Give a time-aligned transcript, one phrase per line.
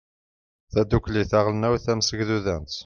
[0.71, 2.71] tadukli taɣelnawt tamsegdudant